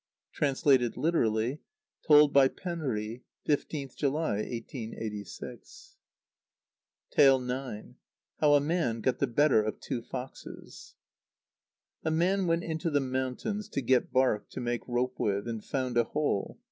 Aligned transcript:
(Translated 0.33 0.97
literally. 0.97 1.59
Told 2.07 2.33
by 2.33 2.47
Penri, 2.47 3.23
15th 3.47 3.95
July, 3.95 4.37
1886.) 4.37 5.61
ix. 5.61 7.15
How 8.41 8.53
a 8.55 8.59
Man 8.59 9.01
got 9.01 9.19
the 9.19 9.27
better 9.27 9.61
of 9.61 9.79
two 9.79 10.01
Foxes. 10.01 10.95
A 12.03 12.09
man 12.09 12.47
went 12.47 12.63
into 12.63 12.89
the 12.89 12.99
mountains 12.99 13.69
to 13.69 13.81
get 13.83 14.11
bark 14.11 14.49
to 14.49 14.59
make 14.59 14.81
rope 14.87 15.19
with, 15.19 15.47
and 15.47 15.63
found 15.63 15.95
a 15.99 16.05
hole. 16.05 16.59